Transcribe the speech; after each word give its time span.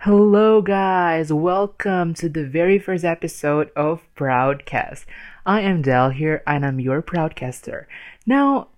Hello, 0.00 0.60
guys. 0.60 1.32
Welcome 1.32 2.14
to 2.14 2.28
the 2.28 2.44
very 2.44 2.78
first 2.78 3.04
episode 3.04 3.70
of 3.74 4.02
Proudcast. 4.14 5.04
I 5.44 5.62
am 5.62 5.82
Del 5.82 6.10
here, 6.10 6.44
and 6.46 6.64
I'm 6.64 6.78
your 6.78 7.02
Proudcaster. 7.02 7.86
Now, 8.24 8.68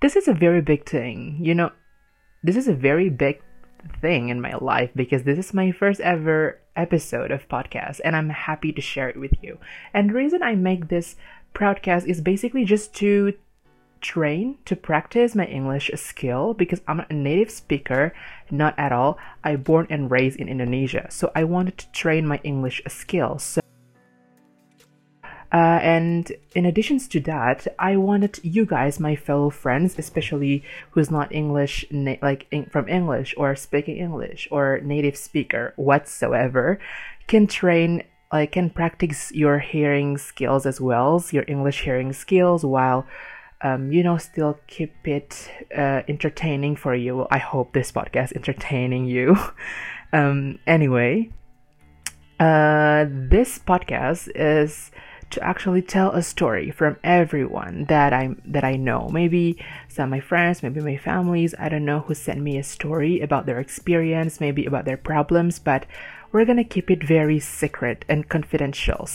this 0.00 0.16
is 0.16 0.28
a 0.28 0.32
very 0.32 0.62
big 0.62 0.88
thing. 0.88 1.40
You 1.42 1.54
know, 1.54 1.72
this 2.42 2.56
is 2.56 2.68
a 2.68 2.74
very 2.74 3.10
big 3.10 3.42
thing 4.00 4.30
in 4.30 4.40
my 4.40 4.54
life 4.54 4.90
because 4.94 5.24
this 5.24 5.38
is 5.38 5.52
my 5.52 5.72
first 5.72 6.00
ever 6.00 6.60
episode 6.74 7.32
of 7.32 7.48
podcast, 7.48 8.00
and 8.04 8.16
I'm 8.16 8.30
happy 8.30 8.72
to 8.72 8.80
share 8.80 9.10
it 9.10 9.18
with 9.18 9.32
you. 9.42 9.58
And 9.92 10.08
the 10.08 10.14
reason 10.14 10.42
I 10.42 10.54
make 10.54 10.88
this 10.88 11.16
Proudcast 11.54 12.06
is 12.06 12.22
basically 12.22 12.64
just 12.64 12.94
to 12.94 13.34
train 14.00 14.58
to 14.64 14.76
practice 14.76 15.34
my 15.34 15.46
English 15.46 15.90
skill 15.96 16.54
because 16.54 16.80
I'm 16.86 17.00
a 17.00 17.12
native 17.12 17.50
speaker, 17.50 18.12
not 18.50 18.74
at 18.78 18.92
all. 18.92 19.18
I 19.44 19.56
born 19.56 19.86
and 19.90 20.10
raised 20.10 20.38
in 20.38 20.48
Indonesia, 20.48 21.06
so 21.10 21.30
I 21.34 21.44
wanted 21.44 21.78
to 21.78 21.92
train 21.92 22.26
my 22.26 22.40
English 22.44 22.82
skills. 22.88 23.42
So, 23.42 23.60
uh, 25.50 25.80
and 25.80 26.30
in 26.54 26.66
addition 26.66 26.98
to 26.98 27.20
that, 27.20 27.66
I 27.78 27.96
wanted 27.96 28.38
you 28.42 28.66
guys, 28.66 29.00
my 29.00 29.16
fellow 29.16 29.50
friends, 29.50 29.98
especially 29.98 30.62
who's 30.90 31.10
not 31.10 31.32
English, 31.32 31.86
like 31.90 32.46
from 32.70 32.88
English 32.88 33.34
or 33.36 33.56
speaking 33.56 33.96
English 33.96 34.48
or 34.50 34.80
native 34.82 35.16
speaker 35.16 35.72
whatsoever, 35.76 36.78
can 37.26 37.46
train 37.46 38.02
like 38.32 38.52
can 38.52 38.68
practice 38.70 39.32
your 39.32 39.58
hearing 39.58 40.18
skills 40.18 40.66
as 40.66 40.80
well, 40.80 41.16
as 41.16 41.32
your 41.32 41.44
English 41.48 41.82
hearing 41.82 42.12
skills 42.12 42.64
while 42.64 43.06
um, 43.60 43.90
you 43.90 44.02
know, 44.02 44.18
still 44.18 44.58
keep 44.66 44.94
it 45.06 45.50
uh, 45.76 46.02
entertaining 46.08 46.76
for 46.76 46.94
you. 46.94 47.26
I 47.30 47.38
hope 47.38 47.72
this 47.72 47.90
podcast 47.90 48.32
entertaining 48.32 49.06
you. 49.06 49.36
um, 50.12 50.58
anyway, 50.66 51.30
uh, 52.38 53.06
this 53.08 53.58
podcast 53.58 54.28
is 54.34 54.90
to 55.30 55.42
actually 55.42 55.82
tell 55.82 56.12
a 56.12 56.22
story 56.22 56.70
from 56.70 56.96
everyone 57.04 57.84
that 57.86 58.12
I 58.12 58.34
that 58.46 58.64
I 58.64 58.76
know. 58.76 59.08
Maybe 59.12 59.62
some 59.88 60.04
of 60.04 60.10
my 60.10 60.20
friends, 60.20 60.62
maybe 60.62 60.80
my 60.80 60.96
families. 60.96 61.54
I 61.58 61.68
don't 61.68 61.84
know 61.84 62.00
who 62.00 62.14
sent 62.14 62.40
me 62.40 62.58
a 62.58 62.62
story 62.62 63.20
about 63.20 63.46
their 63.46 63.60
experience, 63.60 64.40
maybe 64.40 64.64
about 64.66 64.84
their 64.84 64.96
problems, 64.96 65.58
but 65.58 65.84
we're 66.32 66.44
gonna 66.44 66.64
keep 66.64 66.90
it 66.90 67.02
very 67.02 67.40
secret 67.40 68.04
and 68.08 68.28
confidential. 68.28 69.08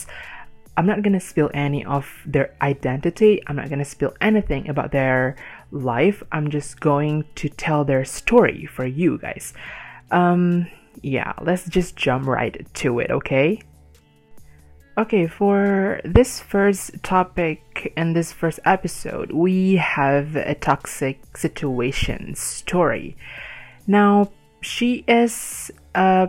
I'm 0.76 0.86
not 0.86 1.02
gonna 1.02 1.20
spill 1.20 1.50
any 1.54 1.84
of 1.84 2.06
their 2.26 2.54
identity. 2.60 3.42
I'm 3.46 3.56
not 3.56 3.70
gonna 3.70 3.84
spill 3.84 4.14
anything 4.20 4.68
about 4.68 4.92
their 4.92 5.36
life. 5.70 6.22
I'm 6.32 6.50
just 6.50 6.80
going 6.80 7.24
to 7.36 7.48
tell 7.48 7.84
their 7.84 8.04
story 8.04 8.66
for 8.66 8.86
you 8.86 9.18
guys. 9.18 9.52
Um, 10.10 10.66
yeah, 11.02 11.32
let's 11.42 11.68
just 11.68 11.96
jump 11.96 12.26
right 12.26 12.66
to 12.74 12.98
it, 13.00 13.10
okay? 13.10 13.60
Okay, 14.96 15.26
for 15.26 16.00
this 16.04 16.38
first 16.38 17.02
topic 17.02 17.92
and 17.96 18.14
this 18.14 18.30
first 18.30 18.60
episode, 18.64 19.32
we 19.32 19.74
have 19.74 20.36
a 20.36 20.54
toxic 20.54 21.36
situation 21.36 22.36
story. 22.36 23.16
Now, 23.88 24.30
she 24.60 25.04
is 25.06 25.70
uh 25.94 26.28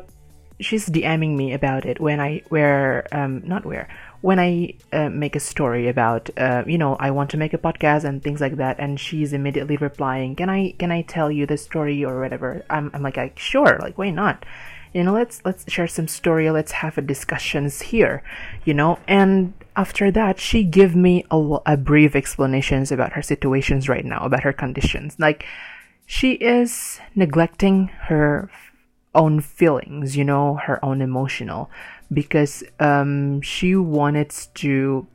she's 0.59 0.89
DMing 0.89 1.35
me 1.35 1.53
about 1.53 1.85
it 1.85 1.99
when 1.99 2.19
I 2.19 2.41
where 2.49 3.07
um 3.11 3.43
not 3.45 3.65
where 3.65 3.87
when 4.21 4.39
I 4.39 4.75
uh, 4.91 5.09
make 5.09 5.35
a 5.35 5.39
story 5.39 5.87
about, 5.87 6.29
uh, 6.37 6.63
you 6.65 6.77
know, 6.77 6.95
I 6.95 7.11
want 7.11 7.29
to 7.31 7.37
make 7.37 7.53
a 7.53 7.57
podcast 7.57 8.03
and 8.03 8.23
things 8.23 8.41
like 8.41 8.57
that, 8.57 8.79
and 8.79 8.99
she's 8.99 9.33
immediately 9.33 9.77
replying, 9.77 10.35
"Can 10.35 10.49
I 10.49 10.71
can 10.79 10.91
I 10.91 11.01
tell 11.03 11.31
you 11.31 11.45
the 11.45 11.57
story 11.57 12.03
or 12.03 12.19
whatever?" 12.19 12.63
I'm 12.69 12.91
I'm 12.93 13.03
like, 13.03 13.17
like 13.17 13.39
sure, 13.39 13.77
like 13.81 13.97
why 13.97 14.09
not? 14.09 14.45
You 14.93 15.03
know, 15.03 15.13
let's 15.13 15.41
let's 15.43 15.69
share 15.69 15.87
some 15.87 16.07
story. 16.07 16.49
Let's 16.49 16.71
have 16.71 16.97
a 16.97 17.01
discussions 17.01 17.81
here, 17.81 18.23
you 18.63 18.73
know. 18.73 18.97
And 19.07 19.53
after 19.75 20.09
that, 20.11 20.39
she 20.39 20.63
give 20.63 20.95
me 20.95 21.25
a, 21.29 21.57
a 21.65 21.77
brief 21.77 22.15
explanations 22.15 22.91
about 22.91 23.13
her 23.13 23.21
situations 23.21 23.89
right 23.89 24.05
now, 24.05 24.19
about 24.25 24.43
her 24.43 24.53
conditions. 24.53 25.17
Like, 25.19 25.45
she 26.05 26.33
is 26.33 26.99
neglecting 27.13 27.87
her 28.07 28.49
own 29.15 29.39
feelings, 29.41 30.15
you 30.15 30.23
know, 30.23 30.55
her 30.55 30.83
own 30.83 31.01
emotional. 31.01 31.69
Because 32.13 32.63
um, 32.79 33.41
she 33.41 33.75
wanted 33.75 34.29
to 34.55 35.07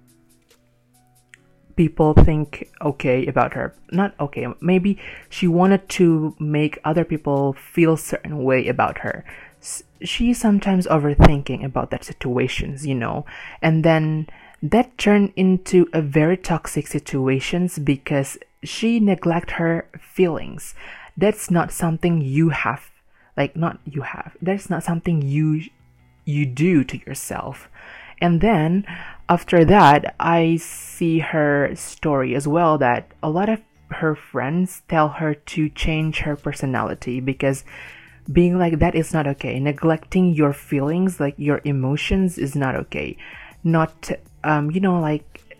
people 1.76 2.12
think 2.12 2.68
okay 2.82 3.26
about 3.26 3.54
her. 3.54 3.74
Not 3.90 4.14
okay 4.20 4.46
maybe 4.60 4.98
she 5.30 5.46
wanted 5.46 5.88
to 6.00 6.36
make 6.38 6.78
other 6.84 7.04
people 7.04 7.54
feel 7.54 7.96
certain 7.96 8.42
way 8.44 8.68
about 8.68 8.98
her. 8.98 9.24
She's 10.02 10.38
sometimes 10.38 10.86
overthinking 10.88 11.64
about 11.64 11.90
that 11.90 12.04
situations 12.04 12.86
you 12.86 12.94
know. 12.94 13.24
And 13.62 13.82
then 13.82 14.26
that 14.62 14.98
turned 14.98 15.32
into 15.36 15.88
a 15.94 16.02
very 16.02 16.36
toxic 16.36 16.86
situations 16.86 17.78
because 17.78 18.36
she 18.62 19.00
neglect 19.00 19.52
her 19.52 19.88
feelings. 19.98 20.74
That's 21.16 21.50
not 21.50 21.72
something 21.72 22.20
you 22.20 22.50
have 22.50 22.89
like 23.36 23.56
not 23.56 23.78
you 23.84 24.02
have 24.02 24.36
that's 24.42 24.68
not 24.68 24.82
something 24.82 25.22
you 25.22 25.62
you 26.24 26.46
do 26.46 26.84
to 26.84 26.98
yourself. 27.06 27.68
And 28.20 28.40
then 28.40 28.86
after 29.28 29.64
that, 29.64 30.14
I 30.20 30.56
see 30.56 31.20
her 31.20 31.74
story 31.74 32.34
as 32.34 32.46
well 32.46 32.78
that 32.78 33.12
a 33.22 33.30
lot 33.30 33.48
of 33.48 33.62
her 33.90 34.14
friends 34.14 34.82
tell 34.88 35.08
her 35.08 35.34
to 35.34 35.68
change 35.70 36.20
her 36.20 36.36
personality 36.36 37.20
because 37.20 37.64
being 38.30 38.58
like 38.58 38.78
that 38.78 38.94
is 38.94 39.12
not 39.12 39.26
okay. 39.26 39.58
Neglecting 39.58 40.34
your 40.34 40.52
feelings, 40.52 41.18
like 41.18 41.34
your 41.38 41.60
emotions, 41.64 42.38
is 42.38 42.54
not 42.54 42.76
okay. 42.76 43.16
Not, 43.64 44.10
um, 44.44 44.70
you 44.70 44.80
know, 44.80 45.00
like 45.00 45.56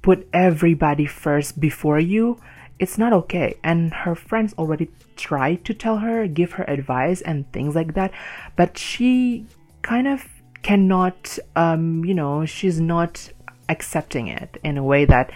put 0.00 0.26
everybody 0.32 1.06
first 1.06 1.60
before 1.60 1.98
you. 1.98 2.38
It's 2.82 2.98
not 2.98 3.12
okay. 3.12 3.54
And 3.62 3.94
her 3.94 4.16
friends 4.16 4.54
already 4.58 4.88
tried 5.14 5.64
to 5.66 5.72
tell 5.72 5.98
her, 5.98 6.26
give 6.26 6.52
her 6.58 6.64
advice 6.64 7.20
and 7.22 7.50
things 7.52 7.76
like 7.76 7.94
that, 7.94 8.10
but 8.56 8.76
she 8.76 9.46
kind 9.82 10.08
of 10.08 10.26
cannot 10.62 11.38
um 11.56 12.04
you 12.04 12.14
know 12.14 12.46
she's 12.46 12.80
not 12.80 13.30
accepting 13.68 14.28
it 14.28 14.58
in 14.62 14.78
a 14.78 14.82
way 14.82 15.04
that 15.04 15.30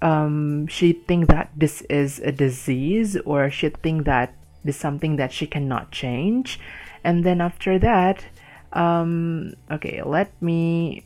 um 0.00 0.66
she 0.66 0.92
think 0.92 1.28
that 1.28 1.50
this 1.54 1.82
is 1.82 2.18
a 2.20 2.32
disease 2.32 3.16
or 3.26 3.50
she 3.50 3.68
think 3.68 4.06
that 4.06 4.32
this 4.64 4.74
is 4.74 4.80
something 4.80 5.16
that 5.16 5.32
she 5.32 5.46
cannot 5.46 5.90
change 5.90 6.58
and 7.04 7.24
then 7.24 7.40
after 7.40 7.78
that 7.78 8.24
um 8.72 9.52
okay 9.70 10.02
let 10.02 10.30
me 10.40 11.04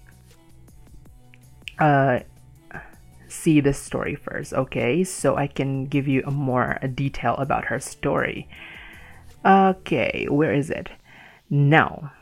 uh 1.80 2.20
see 3.32 3.60
this 3.60 3.78
story 3.78 4.15
first 4.15 4.53
okay? 4.53 5.04
So 5.04 5.37
i 5.37 5.47
can 5.47 5.87
give 5.87 6.06
you 6.06 6.22
a 6.26 6.31
more 6.31 6.78
a 6.82 6.88
detail 6.88 7.34
about 7.37 7.66
her 7.66 7.81
story. 7.81 8.48
Okay 9.44 10.26
where 10.31 10.53
is 10.53 10.70
it? 10.70 10.91
Now 11.50 12.12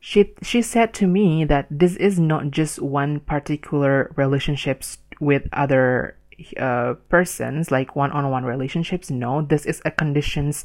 she 0.00 0.32
she 0.42 0.62
said 0.62 0.94
to 0.94 1.06
me 1.06 1.44
that 1.44 1.66
this 1.70 1.96
is 1.96 2.18
not 2.18 2.50
just 2.50 2.80
one 2.80 3.20
particular 3.20 4.12
relationships 4.16 4.98
with 5.20 5.48
other 5.52 6.16
uh, 6.56 6.94
persons 7.08 7.70
like 7.70 7.96
one-on-one 7.96 8.44
relationships. 8.44 9.10
No 9.10 9.42
this 9.42 9.66
is 9.66 9.82
a 9.84 9.90
conditions 9.90 10.64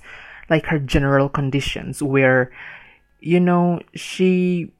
like 0.49 0.67
her 0.67 0.79
general 0.79 1.29
conditions 1.29 2.03
where 2.03 2.51
you 3.19 3.39
know 3.39 3.81
she 3.95 4.71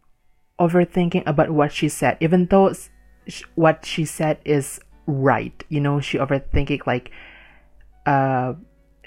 overthinking 0.60 1.24
about 1.26 1.50
what 1.50 1.72
she 1.72 1.90
said. 1.90 2.18
Even 2.22 2.46
though 2.46 2.72
what 3.56 3.86
she 3.86 4.06
said 4.06 4.40
is 4.46 4.80
right. 5.06 5.64
You 5.70 5.82
know 5.82 6.00
she 6.00 6.18
overthinking 6.18 6.86
like 6.86 7.12
uh 8.06 8.54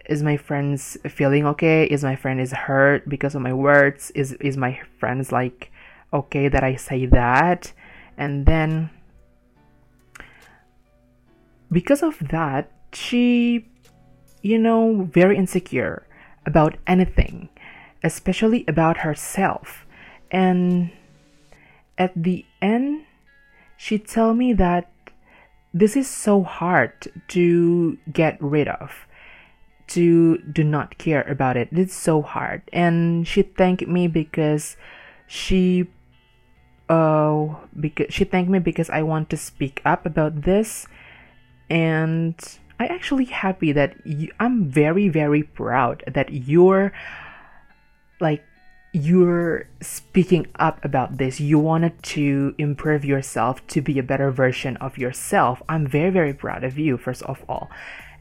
is 0.06 0.23
my 0.23 0.37
friend's 0.37 0.96
feeling 1.08 1.46
okay? 1.46 1.85
Is 1.85 2.05
my 2.05 2.14
friend 2.14 2.40
is 2.40 2.52
hurt 2.52 3.08
because 3.08 3.35
of 3.35 3.43
my 3.43 3.52
words? 3.52 4.11
Is 4.14 4.32
is 4.35 4.56
my 4.56 4.81
friend's 4.99 5.32
like 5.32 5.70
okay 6.12 6.49
that 6.49 6.62
i 6.62 6.76
say 6.76 7.06
that? 7.06 7.73
And 8.17 8.46
then 8.46 8.90
because 11.70 12.02
of 12.02 12.19
that 12.31 12.70
she 12.93 13.67
you 14.43 14.58
know 14.58 15.08
very 15.11 15.37
insecure 15.37 16.06
about 16.46 16.76
anything 16.87 17.49
especially 18.06 18.64
about 18.69 18.99
herself. 18.99 19.87
And 20.31 20.90
at 21.99 22.12
the 22.14 22.44
end 22.61 23.06
she 23.76 23.99
tell 23.99 24.34
me 24.34 24.52
that 24.55 24.90
this 25.73 25.96
is 25.96 26.08
so 26.08 26.43
hard 26.43 26.93
to 27.28 27.99
get 28.12 28.40
rid 28.40 28.69
of 28.69 29.06
to 29.88 30.38
do 30.38 30.64
not 30.64 30.99
care 30.99 31.23
about 31.23 31.56
it. 31.56 31.69
It's 31.70 31.94
so 31.94 32.23
hard. 32.23 32.62
And 32.73 33.26
she 33.26 33.43
thanked 33.43 33.87
me 33.87 34.08
because 34.08 34.76
she 35.26 35.87
uh 36.88 37.55
because 37.78 38.14
she 38.14 38.25
thanked 38.25 38.50
me 38.50 38.58
because 38.58 38.88
I 38.90 39.02
want 39.02 39.28
to 39.31 39.37
speak 39.37 39.82
up 39.84 40.06
about 40.06 40.43
this 40.43 40.87
and 41.69 42.34
I 42.78 42.87
actually 42.87 43.25
happy 43.25 43.73
that 43.73 43.96
you, 44.06 44.31
I'm 44.38 44.70
very 44.70 45.08
very 45.08 45.43
proud 45.43 46.05
that 46.06 46.32
you're 46.32 46.93
like 48.20 48.44
you're 48.96 49.69
speaking 49.82 50.46
up 50.58 50.82
about 50.84 51.19
this. 51.19 51.38
You 51.38 51.58
wanted 51.58 52.02
to 52.16 52.54
improve 52.56 53.04
yourself 53.04 53.64
to 53.69 53.82
be 53.82 53.98
a 53.98 54.02
better 54.02 54.31
version 54.31 54.76
of 54.78 54.96
yourself. 54.96 55.62
I'm 55.69 55.87
very 55.87 56.10
very 56.10 56.32
proud 56.32 56.64
of 56.64 56.78
you 56.78 56.96
first 56.96 57.22
of 57.22 57.44
all. 57.48 57.70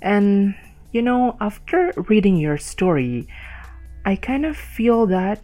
And 0.01 0.55
you 0.95 1.01
know 1.01 1.35
after 1.41 1.91
reading 2.07 2.37
your 2.37 2.57
story 2.57 3.27
i 4.05 4.15
kind 4.15 4.45
of 4.45 4.55
feel 4.55 5.05
that 5.07 5.41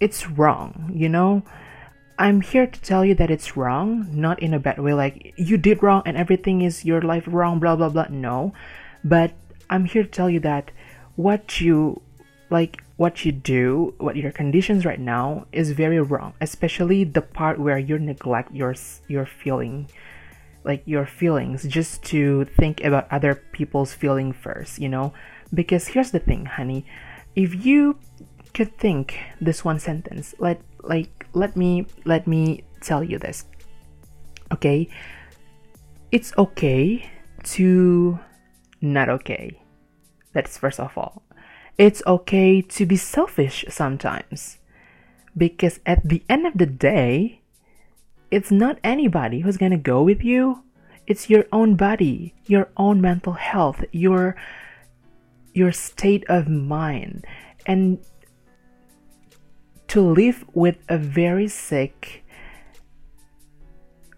it's 0.00 0.26
wrong 0.26 0.90
you 0.94 1.08
know? 1.08 1.42
I'm 2.18 2.40
here 2.42 2.66
to 2.66 2.80
tell 2.80 3.02
you 3.04 3.14
that 3.14 3.30
it's 3.30 3.56
wrong 3.56 4.08
not 4.12 4.40
in 4.40 4.54
a 4.54 4.58
bad 4.58 4.78
way 4.78 4.94
like 4.94 5.34
you 5.36 5.56
did 5.56 5.82
wrong 5.82 6.02
and 6.06 6.16
everything 6.16 6.62
is 6.62 6.84
your 6.84 7.02
life 7.02 7.24
wrong 7.26 7.60
blah 7.60 7.76
blah 7.76 7.88
blah. 7.88 8.06
No. 8.10 8.52
But 9.04 9.32
i'm 9.70 9.84
here 9.86 10.02
to 10.02 10.08
tell 10.08 10.28
you 10.28 10.40
that 10.40 10.70
what 11.16 11.60
you 11.60 12.00
like 12.50 12.82
what 13.00 13.24
you 13.24 13.32
do, 13.32 13.94
what 13.96 14.14
your 14.14 14.30
conditions 14.30 14.84
right 14.84 15.00
now 15.00 15.46
is 15.52 15.72
very 15.72 15.98
wrong, 15.98 16.34
especially 16.38 17.02
the 17.02 17.22
part 17.22 17.58
where 17.58 17.78
you 17.78 17.98
neglect 17.98 18.52
your 18.52 18.74
your 19.08 19.24
feeling 19.24 19.88
like 20.64 20.82
your 20.84 21.06
feelings 21.06 21.64
just 21.64 22.02
to 22.04 22.44
think 22.44 22.84
about 22.84 23.08
other 23.10 23.34
people's 23.56 23.94
feeling 23.94 24.34
first, 24.34 24.78
you 24.78 24.86
know? 24.86 25.14
Because 25.54 25.88
here's 25.88 26.10
the 26.10 26.18
thing, 26.18 26.44
honey. 26.44 26.84
If 27.34 27.64
you 27.64 27.96
could 28.52 28.76
think 28.76 29.16
this 29.40 29.64
one 29.64 29.80
sentence, 29.80 30.34
let 30.38 30.60
like 30.84 31.24
let 31.32 31.56
me 31.56 31.86
let 32.04 32.26
me 32.26 32.64
tell 32.82 33.02
you 33.02 33.16
this. 33.16 33.46
Okay? 34.52 34.90
It's 36.12 36.36
okay 36.36 37.08
to 37.56 38.20
not 38.82 39.08
okay. 39.08 39.56
That's 40.34 40.58
first 40.58 40.78
of 40.78 40.92
all. 40.98 41.22
It's 41.80 42.02
okay 42.06 42.60
to 42.60 42.84
be 42.84 42.96
selfish 42.96 43.64
sometimes. 43.70 44.58
Because 45.34 45.80
at 45.86 46.06
the 46.06 46.22
end 46.28 46.46
of 46.46 46.58
the 46.58 46.66
day, 46.66 47.40
it's 48.30 48.50
not 48.50 48.78
anybody 48.84 49.40
who's 49.40 49.56
gonna 49.56 49.78
go 49.78 50.02
with 50.02 50.22
you. 50.22 50.62
It's 51.06 51.30
your 51.30 51.46
own 51.50 51.76
body, 51.76 52.34
your 52.44 52.68
own 52.76 53.00
mental 53.00 53.32
health, 53.32 53.82
your 53.92 54.36
your 55.54 55.72
state 55.72 56.22
of 56.28 56.48
mind. 56.48 57.24
And 57.64 57.98
to 59.88 60.02
live 60.02 60.44
with 60.52 60.76
a 60.90 60.98
very 60.98 61.48
sick 61.48 62.24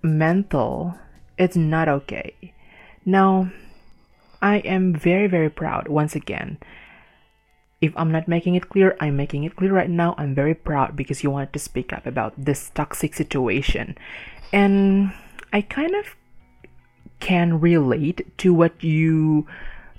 mental, 0.02 0.98
it's 1.38 1.54
not 1.54 1.88
okay. 1.88 2.34
Now, 3.06 3.52
I 4.42 4.56
am 4.66 4.96
very, 4.96 5.28
very 5.28 5.48
proud 5.48 5.86
once 5.86 6.16
again 6.16 6.58
if 7.82 7.92
I'm 7.96 8.12
not 8.12 8.28
making 8.28 8.54
it 8.54 8.70
clear, 8.70 8.96
I'm 9.00 9.16
making 9.16 9.42
it 9.42 9.56
clear 9.56 9.72
right 9.74 9.90
now. 9.90 10.14
I'm 10.16 10.36
very 10.36 10.54
proud 10.54 10.94
because 10.94 11.24
you 11.24 11.30
wanted 11.30 11.52
to 11.52 11.58
speak 11.58 11.92
up 11.92 12.06
about 12.06 12.32
this 12.38 12.70
toxic 12.70 13.12
situation. 13.12 13.98
And 14.52 15.12
I 15.52 15.62
kind 15.62 15.96
of 15.96 16.14
can 17.18 17.60
relate 17.60 18.26
to 18.38 18.54
what 18.54 18.82
you 18.82 19.46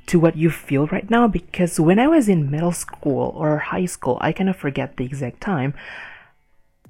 to 0.05 0.19
what 0.19 0.35
you 0.35 0.49
feel 0.49 0.87
right 0.87 1.09
now 1.09 1.27
because 1.29 1.79
when 1.79 1.97
I 1.97 2.07
was 2.07 2.27
in 2.27 2.51
middle 2.51 2.73
school 2.73 3.33
or 3.35 3.57
high 3.57 3.85
school, 3.85 4.17
I 4.19 4.33
kind 4.33 4.49
of 4.49 4.55
forget 4.57 4.97
the 4.97 5.05
exact 5.05 5.39
time. 5.39 5.73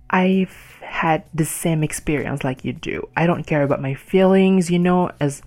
I've 0.10 0.80
had 0.82 1.24
the 1.34 1.46
same 1.46 1.84
experience 1.84 2.44
like 2.44 2.66
you 2.66 2.74
do. 2.74 3.08
I 3.16 3.28
don't 3.28 3.46
care 3.46 3.64
about 3.64 3.82
my 3.82 3.94
feelings, 3.94 4.70
you 4.72 4.80
know, 4.80 5.12
as 5.20 5.42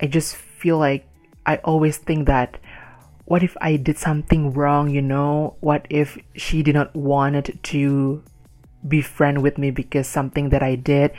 I 0.00 0.06
just 0.06 0.34
feel 0.34 0.78
like 0.78 1.06
I 1.46 1.56
always 1.58 1.98
think 1.98 2.26
that 2.26 2.58
what 3.32 3.42
if 3.42 3.56
I 3.62 3.76
did 3.76 3.96
something 3.96 4.52
wrong, 4.52 4.90
you 4.90 5.00
know? 5.00 5.56
What 5.60 5.86
if 5.88 6.18
she 6.34 6.62
did 6.62 6.74
not 6.74 6.94
want 6.94 7.48
to 7.62 8.22
be 8.86 9.00
friend 9.00 9.40
with 9.40 9.56
me 9.56 9.70
because 9.70 10.06
something 10.06 10.50
that 10.50 10.62
I 10.62 10.74
did 10.74 11.12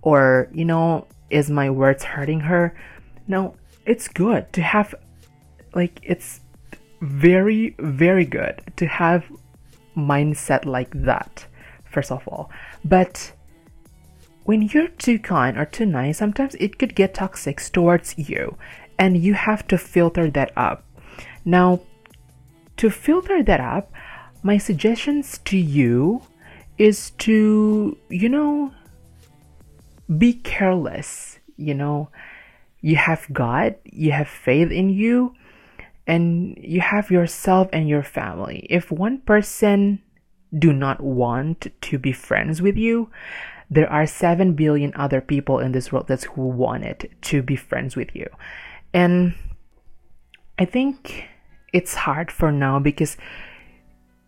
or, 0.00 0.48
you 0.52 0.64
know, 0.64 1.08
is 1.28 1.50
my 1.50 1.68
words 1.68 2.04
hurting 2.04 2.38
her? 2.38 2.78
No, 3.26 3.56
it's 3.84 4.06
good 4.06 4.52
to 4.52 4.62
have 4.62 4.94
like 5.74 5.98
it's 6.04 6.38
very 7.00 7.74
very 7.80 8.24
good 8.24 8.62
to 8.76 8.86
have 8.86 9.24
mindset 9.96 10.66
like 10.66 10.92
that 10.94 11.46
first 11.84 12.12
of 12.12 12.28
all. 12.28 12.48
But 12.84 13.32
when 14.44 14.62
you're 14.62 14.94
too 15.02 15.18
kind 15.18 15.58
or 15.58 15.64
too 15.64 15.86
nice, 15.86 16.18
sometimes 16.18 16.54
it 16.60 16.78
could 16.78 16.94
get 16.94 17.14
toxic 17.14 17.58
towards 17.72 18.16
you 18.16 18.56
and 19.00 19.16
you 19.18 19.34
have 19.34 19.66
to 19.66 19.76
filter 19.76 20.30
that 20.30 20.52
up 20.56 20.85
now, 21.46 21.80
to 22.76 22.90
filter 22.90 23.42
that 23.42 23.60
up, 23.60 23.90
my 24.42 24.58
suggestions 24.58 25.38
to 25.44 25.56
you 25.56 26.20
is 26.76 27.12
to, 27.18 27.96
you 28.10 28.28
know, 28.28 28.72
be 30.18 30.34
careless. 30.34 31.38
You 31.56 31.74
know, 31.74 32.10
you 32.82 32.96
have 32.96 33.26
God, 33.32 33.76
you 33.84 34.12
have 34.12 34.28
faith 34.28 34.70
in 34.70 34.90
you, 34.90 35.34
and 36.06 36.58
you 36.60 36.80
have 36.80 37.10
yourself 37.10 37.68
and 37.72 37.88
your 37.88 38.02
family. 38.02 38.66
If 38.68 38.90
one 38.90 39.18
person 39.18 40.02
do 40.56 40.72
not 40.72 41.00
want 41.00 41.68
to 41.80 41.98
be 41.98 42.12
friends 42.12 42.60
with 42.60 42.76
you, 42.76 43.10
there 43.70 43.90
are 43.90 44.06
7 44.06 44.54
billion 44.54 44.92
other 44.94 45.20
people 45.20 45.58
in 45.58 45.72
this 45.72 45.90
world 45.90 46.06
that's 46.08 46.24
who 46.24 46.42
wanted 46.46 47.10
to 47.22 47.42
be 47.42 47.56
friends 47.56 47.96
with 47.96 48.14
you. 48.14 48.28
And 48.92 49.34
I 50.58 50.64
think 50.64 51.28
it's 51.72 51.94
hard 51.94 52.30
for 52.30 52.52
now 52.52 52.78
because 52.78 53.16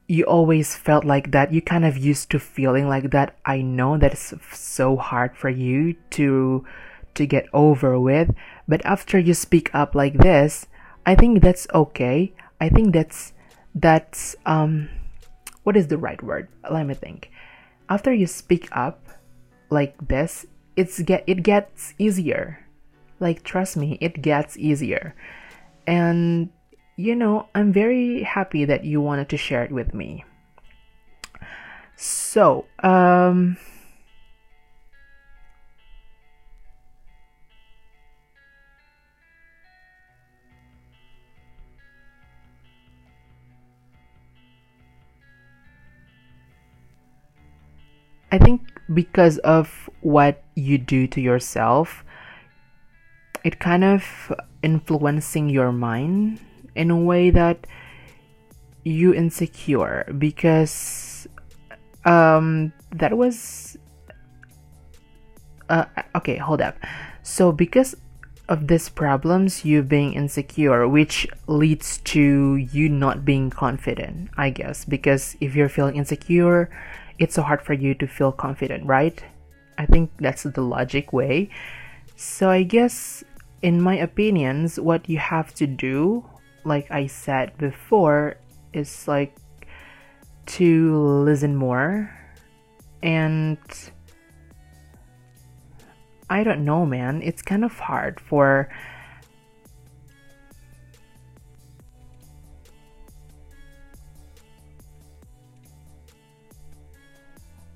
you 0.06 0.24
always 0.24 0.74
felt 0.74 1.04
like 1.04 1.32
that. 1.32 1.52
You 1.52 1.60
kind 1.60 1.84
of 1.84 1.98
used 1.98 2.30
to 2.30 2.38
feeling 2.38 2.88
like 2.88 3.10
that. 3.10 3.36
I 3.44 3.60
know 3.60 3.98
that 3.98 4.12
it's 4.12 4.34
so 4.52 4.96
hard 4.96 5.36
for 5.36 5.50
you 5.50 5.94
to 6.10 6.64
to 7.14 7.26
get 7.26 7.48
over 7.52 7.98
with 7.98 8.30
but 8.68 8.84
after 8.84 9.18
you 9.18 9.34
speak 9.34 9.74
up 9.74 9.92
like 9.92 10.14
this 10.18 10.68
i 11.04 11.16
think 11.16 11.42
that's 11.42 11.66
okay. 11.74 12.32
I 12.60 12.68
think 12.68 12.92
that's 12.92 13.32
that's 13.74 14.36
um 14.46 14.88
what 15.64 15.76
is 15.76 15.88
the 15.88 15.98
right 15.98 16.20
word? 16.22 16.48
Let 16.70 16.86
me 16.86 16.94
think. 16.94 17.30
After 17.88 18.12
you 18.12 18.26
speak 18.26 18.68
up 18.72 19.08
like 19.70 19.96
this 20.08 20.46
it's 20.76 21.00
get 21.00 21.24
it 21.26 21.42
gets 21.42 21.94
easier. 21.98 22.60
Like 23.20 23.42
trust 23.42 23.76
me 23.76 23.98
it 24.00 24.22
gets 24.22 24.56
easier. 24.58 25.14
And 25.86 26.50
you 26.98 27.14
know, 27.14 27.48
I'm 27.54 27.72
very 27.72 28.24
happy 28.24 28.64
that 28.64 28.84
you 28.84 29.00
wanted 29.00 29.28
to 29.28 29.36
share 29.36 29.62
it 29.62 29.70
with 29.70 29.94
me. 29.94 30.24
So, 31.94 32.66
um, 32.82 33.56
I 48.32 48.38
think 48.38 48.60
because 48.92 49.38
of 49.38 49.88
what 50.00 50.42
you 50.56 50.78
do 50.78 51.06
to 51.06 51.20
yourself, 51.20 52.04
it 53.44 53.60
kind 53.60 53.84
of 53.84 54.32
influencing 54.64 55.48
your 55.48 55.70
mind 55.70 56.40
in 56.78 56.90
a 56.90 56.96
way 56.96 57.30
that 57.30 57.66
you 58.84 59.12
insecure 59.12 60.06
because 60.16 61.26
um 62.04 62.72
that 62.94 63.12
was 63.18 63.76
uh 65.68 65.84
okay 66.14 66.36
hold 66.36 66.62
up. 66.62 66.76
So 67.22 67.52
because 67.52 67.94
of 68.48 68.66
these 68.66 68.88
problems 68.88 69.64
you 69.64 69.82
being 69.82 70.14
insecure 70.14 70.88
which 70.88 71.28
leads 71.46 71.98
to 71.98 72.56
you 72.56 72.88
not 72.88 73.24
being 73.24 73.50
confident 73.50 74.30
i 74.38 74.48
guess. 74.48 74.86
Because 74.86 75.36
if 75.40 75.54
you're 75.54 75.68
feeling 75.68 75.96
insecure 75.96 76.70
it's 77.18 77.34
so 77.34 77.42
hard 77.42 77.60
for 77.60 77.74
you 77.74 77.92
to 77.94 78.06
feel 78.06 78.32
confident 78.32 78.86
right? 78.86 79.22
I 79.76 79.86
think 79.86 80.10
that's 80.18 80.42
the 80.42 80.62
logic 80.62 81.12
way. 81.12 81.50
So 82.16 82.48
i 82.48 82.62
guess 82.62 83.22
in 83.60 83.82
my 83.82 83.98
opinions 83.98 84.80
what 84.80 85.10
you 85.10 85.18
have 85.18 85.52
to 85.54 85.66
do 85.66 86.24
like 86.68 86.90
I 86.90 87.06
said 87.06 87.56
before, 87.58 88.36
is 88.72 89.08
like 89.08 89.34
to 90.46 90.96
listen 91.24 91.56
more 91.56 92.14
and 93.02 93.58
I 96.30 96.44
don't 96.44 96.64
know, 96.64 96.84
man. 96.84 97.22
It's 97.22 97.40
kind 97.40 97.64
of 97.64 97.78
hard 97.78 98.20
for 98.20 98.68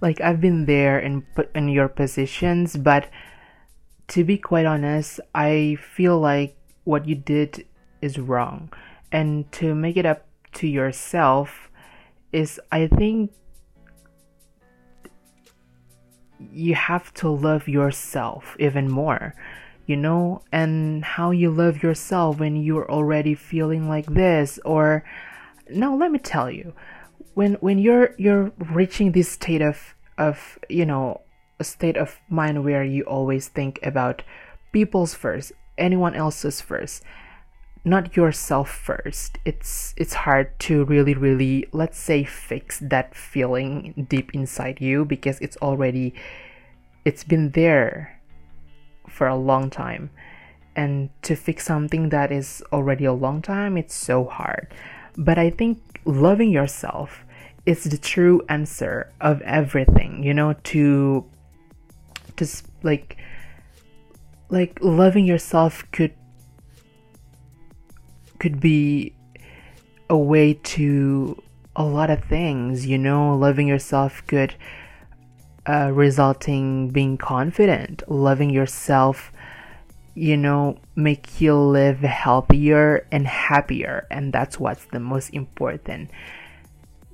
like 0.03 0.21
I've 0.21 0.41
been 0.41 0.67
there 0.67 0.99
in 0.99 1.23
put 1.35 1.55
in 1.55 1.69
your 1.69 1.89
positions, 1.89 2.77
but 2.77 3.09
to 4.09 4.25
be 4.25 4.37
quite 4.37 4.67
honest, 4.67 5.21
I 5.35 5.79
feel 5.81 6.21
like 6.21 6.57
what 6.85 7.09
you 7.09 7.15
did 7.15 7.65
is 8.03 8.19
wrong. 8.19 8.73
And 9.11 9.51
to 9.53 9.75
make 9.75 9.97
it 9.97 10.05
up 10.05 10.27
to 10.55 10.67
yourself 10.67 11.71
is 12.33 12.61
I 12.71 12.87
think 12.89 13.33
you 16.51 16.75
have 16.75 17.15
to 17.15 17.29
love 17.29 17.69
yourself 17.69 18.57
even 18.59 18.91
more 18.91 19.35
you 19.87 19.97
know 19.97 20.43
and 20.53 21.05
how 21.05 21.31
you 21.31 21.51
love 21.51 21.83
yourself 21.83 22.39
when 22.39 22.57
you're 22.57 22.91
already 22.91 23.35
feeling 23.35 23.89
like 23.89 24.07
this 24.07 24.59
or 24.65 25.05
now 25.71 25.95
let 25.95 26.11
me 26.11 26.19
tell 26.19 26.51
you 26.51 26.73
when 27.35 27.55
when 27.55 27.79
you're 27.79 28.15
you're 28.19 28.53
reaching 28.73 29.13
this 29.13 29.29
state 29.29 29.63
of 29.63 29.95
of 30.19 30.59
you 30.69 30.87
know 30.87 31.21
a 31.59 31.65
state 31.65 31.97
of 31.97 32.19
mind 32.29 32.65
where 32.65 32.85
you 32.85 33.03
always 33.05 33.49
think 33.49 33.79
about 33.83 34.23
people's 34.73 35.15
first 35.15 35.53
anyone 35.79 36.15
else's 36.15 36.61
first 36.61 37.03
not 37.85 38.17
yourself 38.17 38.71
first. 38.71 39.39
It's 39.45 39.95
it's 39.97 40.15
hard 40.15 40.59
to 40.61 40.85
really 40.85 41.15
really 41.15 41.67
let's 41.73 41.99
say 41.99 42.25
fix 42.25 42.79
that 42.81 43.15
feeling 43.15 44.07
deep 44.09 44.35
inside 44.35 44.81
you 44.81 45.05
because 45.05 45.41
it's 45.41 45.57
already 45.59 46.15
it's 47.05 47.25
been 47.25 47.51
there 47.51 48.21
for 49.09 49.27
a 49.27 49.37
long 49.37 49.71
time. 49.71 50.11
And 50.75 51.11
to 51.23 51.37
fix 51.37 51.67
something 51.67 52.09
that 52.09 52.33
is 52.33 52.63
already 52.73 53.05
a 53.05 53.13
long 53.13 53.43
time 53.43 53.77
it's 53.77 53.95
so 53.95 54.25
hard. 54.25 54.69
But 55.17 55.39
i 55.39 55.51
think 55.51 55.79
loving 56.05 56.51
yourself 56.51 57.25
is 57.67 57.85
the 57.85 57.99
true 57.99 58.43
answer 58.49 59.13
of 59.21 59.41
everything 59.43 60.23
you 60.25 60.35
know 60.35 60.53
to 60.65 61.25
to 62.37 62.47
like 62.83 63.17
like 64.49 64.79
loving 64.83 65.25
yourself 65.25 65.85
could 65.93 66.13
could 68.43 68.59
be 68.59 69.15
a 70.11 70.17
way 70.17 70.53
to 70.53 71.41
a 71.77 71.85
lot 71.85 72.11
of 72.11 72.25
things, 72.25 72.85
you 72.85 72.99
know, 72.99 73.37
loving 73.37 73.69
yourself 73.69 74.21
could 74.27 74.57
uh, 75.69 75.93
resulting 75.95 76.91
being 76.91 77.17
confident, 77.17 78.03
loving 78.09 78.51
yourself, 78.51 79.33
you 80.15 80.37
know, 80.37 80.77
make 80.97 81.41
you 81.41 81.55
live 81.55 82.01
healthier 82.01 83.07
and 83.13 83.29
happier, 83.29 84.09
and 84.11 84.33
that's 84.33 84.59
what's 84.59 84.87
the 84.87 84.99
most 84.99 85.31
important. 85.31 86.11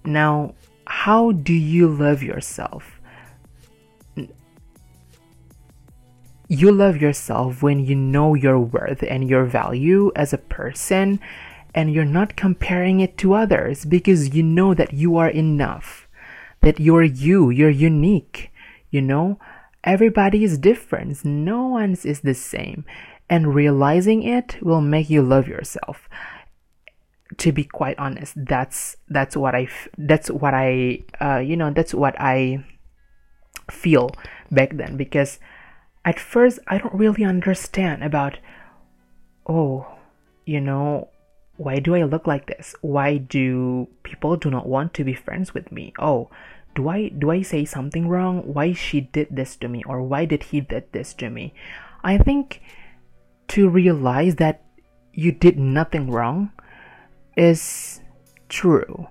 Now, 0.07 0.55
how 0.87 1.33
do 1.33 1.53
you 1.53 1.89
love 1.89 2.23
yourself? 2.23 2.98
You 6.50 6.73
love 6.73 6.97
yourself 6.97 7.62
when 7.62 7.85
you 7.85 7.95
know 7.95 8.33
your 8.33 8.59
worth 8.59 9.05
and 9.07 9.28
your 9.28 9.45
value 9.45 10.11
as 10.17 10.33
a 10.33 10.38
person, 10.38 11.21
and 11.75 11.93
you're 11.93 12.07
not 12.07 12.37
comparing 12.37 13.00
it 13.00 13.19
to 13.19 13.35
others 13.35 13.85
because 13.85 14.35
you 14.35 14.43
know 14.43 14.73
that 14.73 14.95
you 14.95 15.19
are 15.19 15.28
enough, 15.28 16.09
that 16.62 16.81
you're 16.81 17.02
you, 17.02 17.50
you're 17.50 17.69
unique. 17.69 18.50
You 18.90 19.02
know, 19.02 19.38
everybody 19.85 20.43
is 20.43 20.57
different, 20.57 21.23
no 21.23 21.67
one's 21.67 22.07
is 22.07 22.21
the 22.21 22.33
same, 22.33 22.87
and 23.28 23.55
realizing 23.55 24.23
it 24.23 24.57
will 24.62 24.81
make 24.81 25.11
you 25.11 25.23
love 25.23 25.49
yourself. 25.49 26.09
To 27.37 27.52
be 27.52 27.64
quite 27.64 27.99
honest, 27.99 28.33
that's 28.35 28.97
that's 29.07 29.37
what 29.37 29.55
I 29.55 29.69
that's 29.99 30.31
what 30.31 30.55
I 30.55 31.05
uh, 31.21 31.40
you 31.40 31.59
know 31.59 31.71
that's 31.71 31.93
what 31.93 32.19
I 32.19 32.64
feel 33.71 34.12
back 34.50 34.78
then 34.78 34.97
because 34.97 35.38
at 36.09 36.19
first 36.19 36.59
I 36.67 36.79
don't 36.79 36.95
really 36.95 37.23
understand 37.23 38.03
about 38.03 38.38
oh, 39.47 39.87
you 40.47 40.61
know, 40.61 41.09
why 41.57 41.77
do 41.81 41.95
I 41.95 42.05
look 42.05 42.27
like 42.27 42.47
this? 42.47 42.75
Why 42.81 43.19
do 43.19 43.88
people 44.03 44.37
do 44.37 44.50
not 44.50 44.67
want 44.67 44.95
to 44.95 45.05
be 45.05 45.12
friends 45.12 45.53
with 45.53 45.71
me? 45.71 45.93
Oh, 45.99 46.31
do 46.75 46.88
I 46.88 47.09
do 47.09 47.31
I 47.31 47.43
say 47.43 47.67
something 47.67 48.09
wrong? 48.09 48.41
Why 48.55 48.73
she 48.73 49.03
did 49.03 49.29
this 49.31 49.57
to 49.57 49.69
me 49.69 49.83
or 49.85 50.03
why 50.03 50.25
did 50.25 50.45
he 50.45 50.62
did 50.62 50.93
this 50.93 51.12
to 51.21 51.29
me? 51.29 51.53
I 52.03 52.17
think 52.17 52.62
to 53.49 53.69
realize 53.69 54.37
that 54.37 54.65
you 55.12 55.33
did 55.33 55.59
nothing 55.59 56.11
wrong 56.11 56.53
is 57.37 58.00
true. 58.49 59.09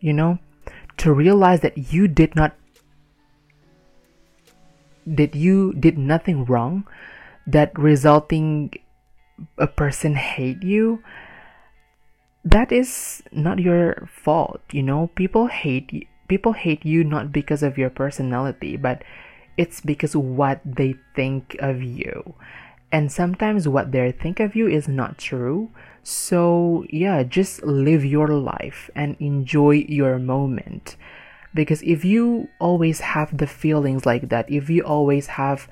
You 0.00 0.14
know, 0.14 0.38
to 0.98 1.12
realize 1.12 1.60
that 1.60 1.92
you 1.92 2.08
did 2.08 2.34
not 2.34 2.56
that 5.06 5.34
you 5.34 5.72
did 5.74 5.96
nothing 5.96 6.44
wrong 6.44 6.86
that 7.46 7.76
resulting 7.78 8.74
a 9.58 9.66
person 9.66 10.14
hate 10.14 10.62
you 10.62 11.02
that 12.44 12.72
is 12.72 13.22
not 13.32 13.58
your 13.58 14.08
fault 14.12 14.60
you 14.72 14.82
know? 14.82 15.10
People 15.14 15.46
hate 15.46 15.92
you 15.92 16.06
people 16.28 16.52
hate 16.52 16.84
you 16.84 17.04
not 17.04 17.30
because 17.30 17.62
of 17.62 17.78
your 17.78 17.90
personality 17.90 18.76
but 18.76 19.02
it's 19.56 19.80
because 19.80 20.14
what 20.16 20.60
they 20.64 20.94
think 21.14 21.56
of 21.60 21.82
you. 21.82 22.34
And 22.92 23.10
sometimes 23.10 23.66
what 23.66 23.90
they 23.90 24.12
think 24.12 24.38
of 24.38 24.54
you 24.54 24.68
is 24.68 24.86
not 24.86 25.18
true. 25.18 25.70
So 26.02 26.84
yeah 26.90 27.22
just 27.22 27.62
live 27.62 28.04
your 28.04 28.28
life 28.28 28.90
and 28.94 29.16
enjoy 29.20 29.86
your 29.88 30.18
moment 30.18 30.96
because 31.56 31.82
if 31.82 32.04
you 32.04 32.48
always 32.60 33.00
have 33.00 33.36
the 33.36 33.46
feelings 33.46 34.06
like 34.06 34.28
that 34.28 34.48
if 34.48 34.70
you 34.70 34.82
always 34.82 35.26
have 35.26 35.68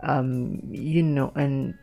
um 0.00 0.60
you 0.70 1.02
know 1.02 1.30
and 1.36 1.74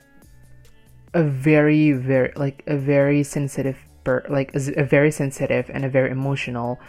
a 1.13 1.23
very 1.23 1.93
very 1.93 2.31
like 2.35 2.63
a 2.67 2.75
very 2.75 3.23
sensitive 3.23 3.77
per 4.03 4.23
like 4.29 4.53
a, 4.53 4.81
a 4.81 4.83
very 4.83 5.11
sensitive 5.11 5.69
and 5.73 5.85
a 5.85 5.89
very 5.89 6.11
emotional 6.11 6.79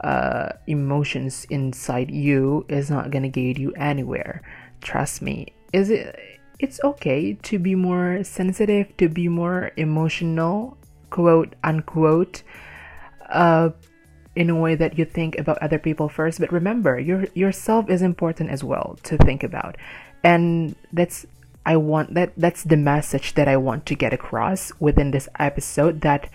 uh 0.00 0.48
emotions 0.66 1.46
inside 1.50 2.10
you 2.10 2.64
is 2.68 2.90
not 2.90 3.10
gonna 3.10 3.28
get 3.28 3.58
you 3.58 3.72
anywhere. 3.76 4.42
Trust 4.80 5.22
me. 5.22 5.52
Is 5.72 5.90
it 5.90 6.18
it's 6.58 6.80
okay 6.82 7.34
to 7.42 7.58
be 7.58 7.74
more 7.74 8.24
sensitive 8.24 8.96
to 8.96 9.08
be 9.08 9.28
more 9.28 9.72
emotional 9.76 10.76
quote 11.10 11.54
unquote 11.62 12.42
uh 13.28 13.70
in 14.36 14.50
a 14.50 14.54
way 14.54 14.74
that 14.74 14.98
you 14.98 15.04
think 15.04 15.38
about 15.38 15.58
other 15.58 15.78
people 15.78 16.08
first 16.08 16.38
but 16.38 16.52
remember 16.52 17.00
your 17.00 17.26
yourself 17.34 17.88
is 17.90 18.02
important 18.02 18.50
as 18.50 18.62
well 18.62 18.98
to 19.02 19.16
think 19.16 19.42
about. 19.42 19.76
And 20.22 20.76
that's 20.92 21.26
i 21.64 21.76
want 21.76 22.14
that 22.14 22.32
that's 22.36 22.62
the 22.62 22.76
message 22.76 23.34
that 23.34 23.48
i 23.48 23.56
want 23.56 23.84
to 23.86 23.94
get 23.96 24.12
across 24.12 24.70
within 24.78 25.10
this 25.10 25.28
episode 25.40 26.00
that 26.02 26.30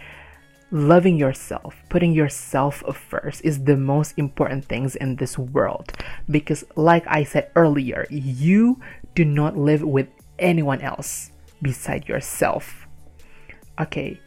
loving 0.72 1.16
yourself 1.18 1.76
putting 1.90 2.12
yourself 2.14 2.84
first 2.96 3.40
is 3.46 3.64
the 3.64 3.78
most 3.78 4.14
important 4.18 4.66
things 4.66 4.96
in 4.96 5.16
this 5.18 5.38
world. 5.38 5.94
Because 6.30 6.64
like 6.76 7.06
i 7.08 7.24
said 7.24 7.52
earlier 7.56 8.08
you 8.10 8.80
do 9.16 9.24
not 9.24 9.58
live 9.58 9.84
with 9.84 10.08
anyone 10.40 10.82
else 10.82 11.32
beside 11.62 12.08
yourself. 12.08 12.88
Okay 13.80 14.20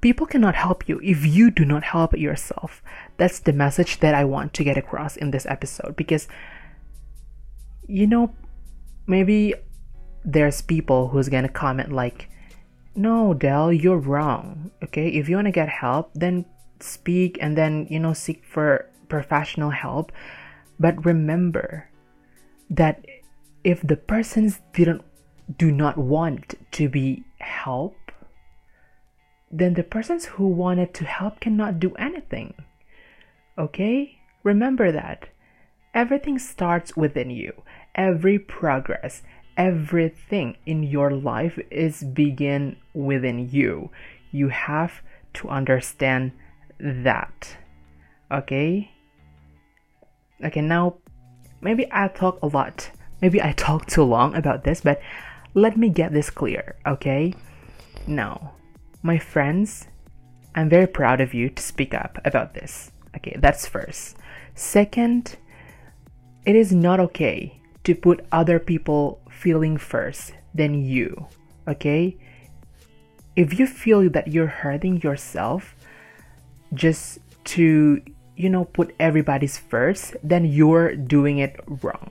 People 0.00 0.26
cannot 0.26 0.54
help 0.54 0.88
you 0.88 1.00
if 1.02 1.26
you 1.26 1.50
do 1.50 1.64
not 1.64 1.82
help 1.82 2.16
yourself. 2.16 2.82
That's 3.16 3.40
the 3.40 3.52
message 3.52 3.98
that 4.00 4.14
I 4.14 4.24
want 4.24 4.54
to 4.54 4.64
get 4.64 4.76
across 4.76 5.16
in 5.16 5.32
this 5.32 5.46
episode 5.46 5.96
because 5.96 6.28
you 7.88 8.06
know 8.06 8.34
maybe 9.06 9.54
there's 10.24 10.60
people 10.60 11.08
who's 11.08 11.28
going 11.28 11.42
to 11.42 11.48
comment 11.48 11.90
like 11.90 12.28
no 12.94 13.32
Del 13.32 13.72
you're 13.72 13.98
wrong 13.98 14.70
okay 14.84 15.08
if 15.08 15.28
you 15.28 15.36
want 15.36 15.46
to 15.46 15.52
get 15.52 15.68
help 15.68 16.10
then 16.14 16.44
speak 16.80 17.38
and 17.40 17.56
then 17.56 17.86
you 17.88 17.98
know 17.98 18.12
seek 18.12 18.44
for 18.44 18.90
professional 19.08 19.70
help 19.70 20.12
but 20.78 21.04
remember 21.04 21.88
that 22.68 23.04
if 23.64 23.80
the 23.82 23.96
persons 23.96 24.60
didn't 24.74 25.02
do 25.56 25.72
not 25.72 25.96
want 25.96 26.54
to 26.72 26.88
be 26.88 27.24
helped 27.38 28.07
then 29.50 29.74
the 29.74 29.82
persons 29.82 30.26
who 30.26 30.48
wanted 30.48 30.94
to 30.94 31.04
help 31.04 31.40
cannot 31.40 31.80
do 31.80 31.94
anything. 31.94 32.54
Okay? 33.56 34.18
Remember 34.42 34.92
that. 34.92 35.28
Everything 35.94 36.38
starts 36.38 36.96
within 36.96 37.30
you. 37.30 37.62
Every 37.94 38.38
progress, 38.38 39.22
everything 39.56 40.56
in 40.66 40.82
your 40.82 41.10
life 41.10 41.58
is 41.70 42.04
begin 42.04 42.76
within 42.94 43.48
you. 43.48 43.90
You 44.30 44.48
have 44.48 45.02
to 45.34 45.48
understand 45.48 46.32
that. 46.78 47.56
Okay? 48.30 48.92
Okay, 50.44 50.60
now 50.60 50.98
maybe 51.60 51.88
I 51.90 52.08
talk 52.08 52.38
a 52.42 52.46
lot. 52.46 52.90
Maybe 53.20 53.42
I 53.42 53.52
talk 53.52 53.86
too 53.86 54.04
long 54.04 54.36
about 54.36 54.62
this, 54.62 54.80
but 54.82 55.00
let 55.54 55.76
me 55.76 55.88
get 55.88 56.12
this 56.12 56.30
clear, 56.30 56.76
okay? 56.86 57.34
Now, 58.06 58.52
my 59.02 59.18
friends, 59.18 59.86
I'm 60.54 60.68
very 60.68 60.86
proud 60.86 61.20
of 61.20 61.34
you 61.34 61.50
to 61.50 61.62
speak 61.62 61.94
up 61.94 62.18
about 62.24 62.54
this. 62.54 62.90
Okay, 63.16 63.36
that's 63.38 63.66
first. 63.66 64.16
Second, 64.54 65.36
it 66.44 66.56
is 66.56 66.72
not 66.72 67.00
okay 67.00 67.60
to 67.84 67.94
put 67.94 68.26
other 68.32 68.58
people 68.58 69.20
feeling 69.30 69.76
first 69.76 70.32
than 70.54 70.74
you. 70.74 71.26
Okay? 71.66 72.16
if 73.38 73.56
you 73.56 73.68
feel 73.68 74.10
that 74.10 74.26
you're 74.26 74.48
hurting 74.48 75.00
yourself 75.00 75.76
just 76.74 77.20
to, 77.44 78.02
you 78.34 78.50
know, 78.50 78.64
put 78.64 78.92
everybody's 78.98 79.56
first, 79.56 80.16
then 80.24 80.44
you're 80.44 80.96
doing 80.96 81.38
it 81.38 81.54
wrong. 81.80 82.10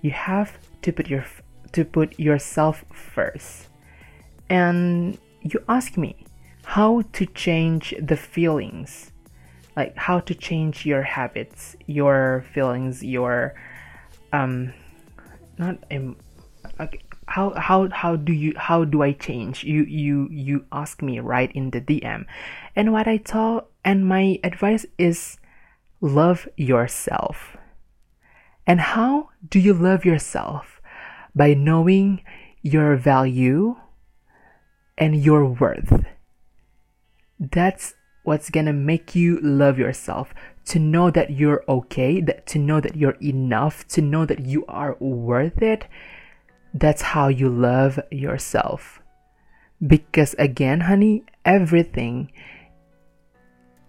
You 0.00 0.12
have 0.12 0.56
to 0.82 0.92
put 0.92 1.08
your 1.08 1.26
to 1.72 1.84
put 1.84 2.18
yourself 2.20 2.84
first. 2.92 3.66
And 4.48 5.18
you 5.42 5.62
ask 5.68 5.96
me 5.96 6.24
how 6.64 7.02
to 7.12 7.26
change 7.26 7.94
the 8.00 8.16
feelings. 8.16 9.12
Like 9.76 9.96
how 9.96 10.20
to 10.20 10.34
change 10.34 10.84
your 10.84 11.02
habits, 11.02 11.76
your 11.86 12.44
feelings, 12.52 13.02
your 13.02 13.54
um 14.32 14.72
not 15.58 15.78
um, 15.90 16.16
okay, 16.78 17.00
how 17.26 17.50
how 17.54 17.88
how 17.90 18.16
do 18.16 18.32
you 18.32 18.52
how 18.56 18.84
do 18.84 19.02
I 19.02 19.12
change? 19.12 19.64
You 19.64 19.84
you 19.84 20.28
you 20.30 20.66
ask 20.72 21.02
me 21.02 21.20
right 21.20 21.50
in 21.52 21.70
the 21.70 21.80
DM. 21.80 22.26
And 22.74 22.92
what 22.92 23.06
I 23.06 23.16
tell 23.18 23.68
and 23.84 24.06
my 24.06 24.38
advice 24.44 24.84
is 24.98 25.38
love 26.00 26.48
yourself. 26.56 27.56
And 28.66 28.80
how 28.80 29.30
do 29.48 29.58
you 29.58 29.72
love 29.72 30.04
yourself? 30.04 30.80
By 31.34 31.54
knowing 31.54 32.22
your 32.62 32.96
value 32.96 33.76
and 35.00 35.16
your 35.16 35.44
worth. 35.46 36.04
That's 37.40 37.94
what's 38.22 38.50
gonna 38.50 38.72
make 38.72 39.16
you 39.16 39.40
love 39.40 39.78
yourself 39.78 40.32
to 40.66 40.78
know 40.78 41.10
that 41.10 41.30
you're 41.30 41.64
okay 41.68 42.20
that 42.20 42.46
to 42.46 42.58
know 42.58 42.80
that 42.80 42.94
you're 42.94 43.16
enough 43.22 43.88
to 43.88 44.02
know 44.02 44.26
that 44.26 44.40
you 44.40 44.64
are 44.66 44.94
worth 45.00 45.62
it 45.62 45.88
that's 46.74 47.02
how 47.02 47.28
you 47.28 47.48
love 47.48 47.98
yourself. 48.10 49.00
Because 49.84 50.34
again, 50.38 50.80
honey, 50.80 51.24
everything 51.44 52.30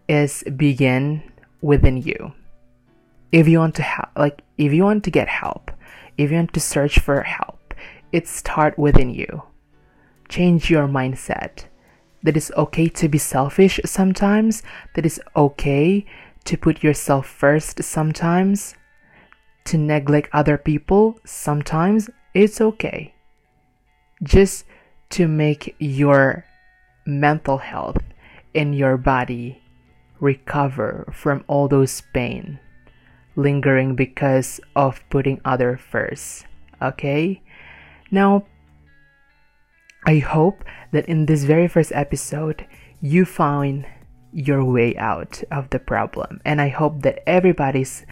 is 0.08 0.44
begin 0.56 1.24
within 1.62 1.98
you. 1.98 2.34
If 3.32 3.48
you 3.48 3.60
want 3.60 3.76
to 3.76 3.84
help, 3.84 4.10
like 4.18 4.42
if 4.58 4.74
you 4.74 4.84
want 4.84 5.04
to 5.06 5.12
get 5.12 5.28
help, 5.28 5.72
if 6.18 6.32
you 6.32 6.38
want 6.38 6.54
to 6.54 6.60
search 6.60 7.00
for 7.00 7.22
help, 7.22 7.74
it 8.12 8.28
start 8.28 8.78
within 8.78 9.10
you. 9.10 9.44
Change 10.32 10.70
your 10.70 10.88
mindset. 10.88 11.66
That 12.24 12.38
is 12.38 12.54
okay 12.56 12.88
to 12.88 13.10
be 13.10 13.18
selfish 13.18 13.82
sometimes. 13.84 14.64
That 14.96 15.06
is 15.06 15.20
okay 15.36 16.06
to 16.46 16.58
put 16.58 16.82
yourself 16.82 17.28
first 17.28 17.84
sometimes. 17.84 18.76
To 19.66 19.78
neglect 19.78 20.30
other 20.32 20.58
people 20.58 21.20
sometimes 21.26 22.10
it's 22.34 22.62
okay. 22.62 23.14
Just 24.24 24.64
to 25.10 25.28
make 25.28 25.76
your 25.80 26.46
mental 27.06 27.58
health 27.58 28.00
in 28.54 28.72
your 28.72 28.96
body 28.96 29.62
recover 30.22 31.12
from 31.12 31.44
all 31.48 31.68
those 31.68 32.02
pain 32.14 32.58
lingering 33.36 33.96
because 33.96 34.62
of 34.78 35.04
putting 35.10 35.42
other 35.44 35.76
first. 35.76 36.46
Okay? 36.82 37.42
Now, 38.12 38.46
I 40.06 40.20
hope 40.20 40.64
that 40.92 41.06
in 41.06 41.26
this 41.26 41.44
very 41.44 41.68
first 41.68 41.92
episode, 41.94 42.66
you 43.02 43.26
find 43.26 43.86
your 44.34 44.64
way 44.64 44.96
out 44.98 45.44
of 45.52 45.70
the 45.70 45.80
problem. 45.80 46.42
And 46.46 46.62
I 46.62 46.70
hope 46.70 47.02
that 47.02 47.28
everybody's 47.28 48.06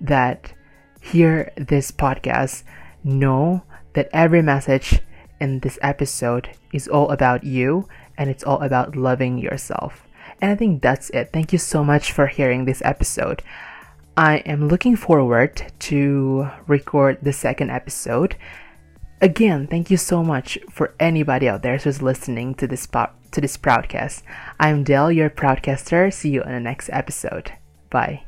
that 0.00 0.52
hear 1.00 1.52
this 1.56 1.90
podcast 1.90 2.64
know 3.04 3.62
that 3.94 4.08
every 4.12 4.42
message 4.42 5.00
in 5.40 5.60
this 5.60 5.78
episode 5.82 6.50
is 6.72 6.88
all 6.88 7.10
about 7.10 7.44
you 7.44 7.88
and 8.16 8.28
it's 8.28 8.44
all 8.44 8.60
about 8.62 8.96
loving 8.96 9.38
yourself. 9.38 10.06
And 10.40 10.50
I 10.50 10.56
think 10.56 10.82
that's 10.82 11.10
it. 11.10 11.30
Thank 11.32 11.52
you 11.52 11.58
so 11.58 11.84
much 11.84 12.12
for 12.12 12.26
hearing 12.26 12.64
this 12.64 12.82
episode. 12.84 13.42
I 14.16 14.38
am 14.38 14.68
looking 14.68 14.96
forward 14.96 15.62
to 15.80 16.48
record 16.66 17.18
the 17.22 17.32
second 17.32 17.70
episode. 17.70 18.36
Again, 19.20 19.66
thank 19.66 19.90
you 19.90 19.96
so 19.96 20.22
much 20.22 20.58
for 20.70 20.94
anybody 21.00 21.48
out 21.48 21.62
there 21.62 21.76
who's 21.76 22.02
listening 22.02 22.54
to 22.54 22.66
this 22.66 22.86
po- 22.86 23.10
to 23.32 23.40
this 23.40 23.56
broadcast. 23.56 24.22
I'm 24.60 24.84
Dell, 24.84 25.10
your 25.10 25.28
proudcaster. 25.28 26.12
See 26.12 26.30
you 26.30 26.42
in 26.42 26.52
the 26.52 26.60
next 26.60 26.88
episode. 26.92 27.52
Bye. 27.90 28.27